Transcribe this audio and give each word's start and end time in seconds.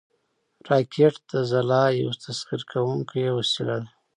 راکټ 0.69 1.15
د 1.29 1.31
خلا 1.49 1.83
یو 2.01 2.09
تسخیر 2.23 2.61
کوونکی 2.71 3.23
وسیله 3.37 3.75
ده 3.83 3.89